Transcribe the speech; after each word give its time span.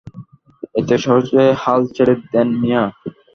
এত 0.75 0.89
সহজে 1.03 1.43
হাল 1.61 1.81
ছেড়ে 1.95 2.13
দেন 2.31 2.47
মিয়া! 2.59 2.83